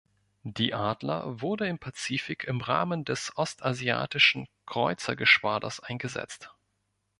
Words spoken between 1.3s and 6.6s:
wurde im Pazifik im Rahmen des Ostasiatischen Kreuzergeschwaders eingesetzt.